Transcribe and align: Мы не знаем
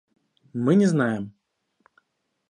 Мы 0.53 0.73
не 0.77 0.87
знаем 0.87 1.31